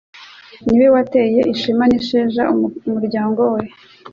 [0.65, 2.43] Ni we wateye ishema n’isheja
[2.87, 3.63] umuryango we